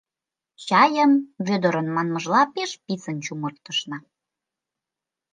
Чайым, 0.67 1.11
Вӧдырын 1.45 1.87
манмыжла, 1.95 2.41
пеш 2.55 2.71
писын 2.83 3.17
«чумыртышна». 3.25 3.97